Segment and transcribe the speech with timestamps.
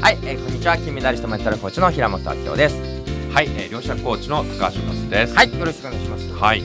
[0.00, 0.78] はい、えー、こんにちは。
[0.78, 2.76] 金メダリストメンタルコーチの平本明夫です。
[3.32, 5.34] はい、えー、両者コーチの高橋和です。
[5.34, 6.32] はいよろしくお願いします。
[6.32, 6.62] はい、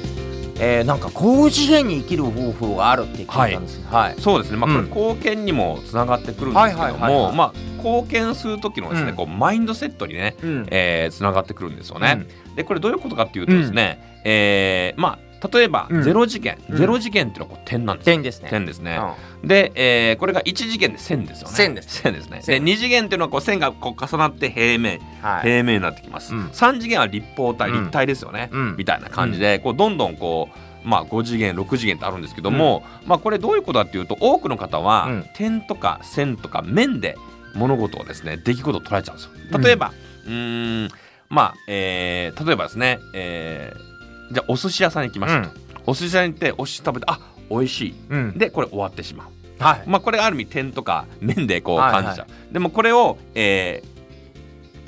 [0.60, 4.58] えー、なんか高次元に生きる方法があるって聞いたんですけどはい、そうですね。
[4.58, 4.84] まあ、こうん。
[4.84, 9.16] れ貢献にもつながってくるんですけどはいはいはいはいも、まあ貢献する時のですね、うん。
[9.16, 10.68] こうマインドセットにね、うん。
[10.70, 12.28] えー、つながってくるんですよね。
[12.56, 16.04] で、これどういうことかっていうとですね、えー、まあ例えばうん。
[16.04, 16.78] ゼロ次元、うん。
[16.78, 18.14] ゼロ次元っていうのはこう点なんですよ。
[18.16, 18.50] 点ですね。
[18.50, 19.00] 点ですね。
[19.44, 21.56] うで、えー、これが1次元で線ですよね。
[21.56, 22.02] 線です。
[22.02, 22.38] 線ですね。
[22.38, 25.42] で線2次元っていうのはこう線がこう重なって平面、んはい。
[25.44, 26.34] 平面になってきます。
[26.34, 26.46] うん。
[26.48, 28.50] 3次元は立方体、うん立体ですよね。
[28.52, 28.76] うん。
[28.78, 30.50] みたいな感じで、こうどんどんこ
[30.86, 35.26] う、まあ、5次元6次元ってあるんですけども、まあ、これどういうことかっていうと多くの方は、うん。
[35.36, 37.16] 点とか線とか面で
[37.56, 39.60] 物事をですね出来事を捉えちゃうんですよ。
[39.60, 39.94] 例えば、
[40.26, 40.90] うーん
[41.30, 43.93] まあ、えー例えばですね、えー
[44.34, 45.52] じゃあお寿司屋さんに行きましたと、
[45.86, 47.20] お寿司屋に行ってお寿司食べてあ
[47.50, 47.96] 美味しい。
[48.10, 48.38] うん。
[48.38, 49.64] でこれ終わってしまう。
[49.64, 49.84] はい。
[49.86, 52.04] まあ、これがある意味点とか面でこうはいはい。
[52.04, 53.93] 感じちゃう、でもこれを、えー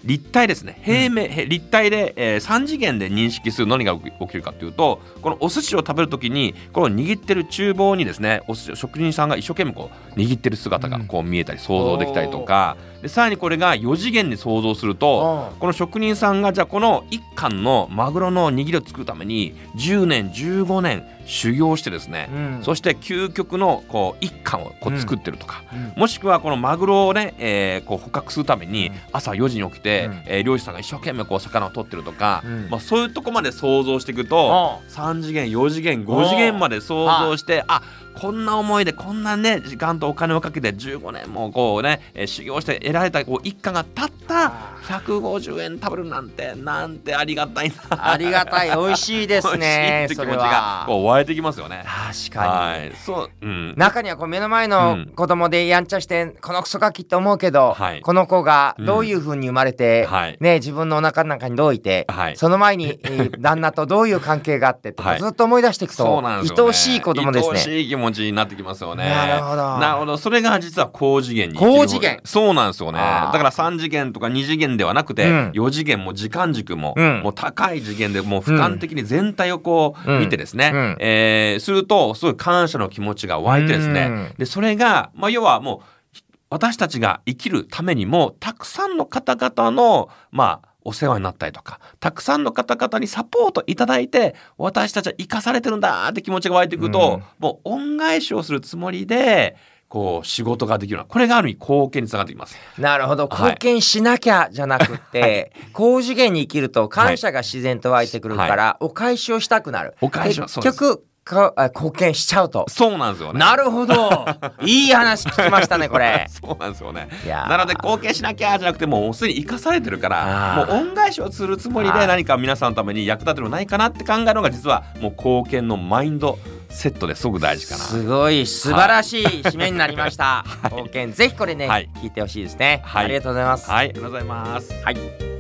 [0.05, 0.80] 立体ですね。
[0.84, 15.59] 平面、へ立体で、えー、3次元で認識する何が起きるかというとこのお寿司を食べるときにこの握ってる厨房にですねお寿司職人さんが一生懸命こう握ってる姿がこう見えたり想像できたりとか、でさらにこれが4次元で想像するとうん。
[15.59, 22.64] この職人さんがじゃあこの一貫のマグロの握りを作るために10年15年修行してですね、うん。
[22.64, 26.02] そして究極のこう一貫をこう作ってるとか、うん。
[26.02, 28.95] もしくはこのマグロをね、えーこう捕獲するためにうん。
[29.12, 30.23] 朝4時に起きて、うん。
[30.26, 32.70] えー漁師さんが一生懸命こう魚を取ってるとか、うん。
[32.70, 37.81] まあ、そういうとこまで想像していくとうん3次元4次元5次元まで想像してあ
[38.19, 48.11] こんな思いでこんなね時間とお金をかけて15年もこうね、えー修行して得られたこう一貫がたった150円食べるなんてなんてありがたいな。
[48.11, 48.69] ありがたい。
[48.69, 50.83] 美味しいですね って気持ちがは。
[50.85, 51.83] こう湧いてきますよね。
[51.85, 55.05] 確かに、はい、そう、うん、中にはこう目の前のうん。
[55.16, 58.02] 子供でやんちゃして、このクソガキって思うけど、はい。
[58.02, 60.38] この子がどういう風に生まれて、はい。
[60.39, 62.38] ね、自分のお腹の中にどういて、はい。
[62.38, 65.19] その前に、えー旦那とどういう関係があってとか、はい。
[65.19, 66.23] ずっと思い出していくと。
[66.25, 67.59] 愛おしい子供ですね。
[68.05, 69.09] 持ちになってきますよね。
[69.09, 69.77] なるほど。
[69.77, 70.17] なるほど。
[70.17, 71.55] それが実は高次元に。
[71.57, 72.19] 高次元。
[72.23, 72.99] そうなんですよね。
[72.99, 75.51] だから3次元とか2次元ではなくて、うん。
[75.51, 77.21] 4次元も時間軸も、うん。
[77.23, 80.97] もう高い次元でもう俯瞰的に全体をこううん見てですね、うん。
[80.99, 84.33] えーするとすごい感謝の気持ちが湧いてですね、うん。
[84.37, 97.23] でそれが、まあ、要はもう私たちが生きるためにもたくさんの方々のまあお世話になったりとかたくさんの方々にサポートいただいて私たちは生かされてるんだって気持ちが湧いてくると、うん。
[97.40, 99.57] もう恩返しをするつもりで
[99.90, 102.57] こう仕事ができるようなこれがある意味貢献につながってきます。
[102.78, 103.28] なるほど。
[103.31, 109.96] 貢献しなきゃじゃなくて、高次元に生きると感謝が自然と湧いてくるから、お返しをしたくなる。
[110.02, 110.79] お返しはそうです。
[110.79, 113.40] 結局かあ貢献しちゃうとそうなんですよね。
[113.40, 114.25] なるほど
[114.63, 117.09] いい話聞きましたねこれそうなんですよね。
[117.25, 126.38] いやーなので貢献しなきゃじゃなくてもうすでに生かされてるからもう恩返しをするつもりはいで何か皆さんのために役立てるのないかなって考えるのが実はもう貢献のマインド
[126.69, 127.84] セットですごく大事かな。
[127.84, 130.46] すごい素晴らしい締めになりました。
[130.66, 133.72] 貢献ぜひこれね、はい聞いてほしいですね、はいありがとうございます。
[133.72, 134.74] はい、ありがとうございます。
[134.84, 135.34] はい